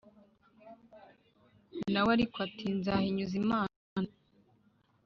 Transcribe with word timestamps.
Na 1.91 1.99
we 2.05 2.09
ariko 2.15 2.37
ati 2.47 2.65
"Nzahinyuza 2.77 3.35
Imana". 3.43 3.77